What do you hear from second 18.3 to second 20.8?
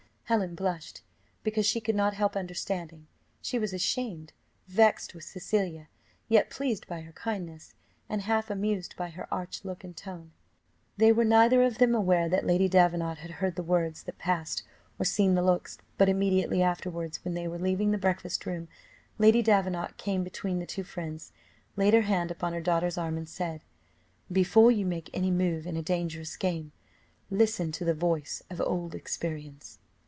room, Lady Davenant came between the